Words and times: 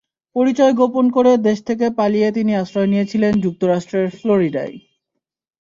পরিচয় 0.35 0.73
গোপন 0.73 1.05
করে 1.11 1.31
দেশ 1.47 1.59
থেকে 1.69 1.85
পালিয়ে 1.97 2.29
তিনি 2.31 2.51
আশ্রয় 2.55 2.89
নিয়েছিলেন 2.93 3.33
যুক্তরাষ্ট্রের 3.43 4.07
ফ্লোরিডায়। 4.17 4.75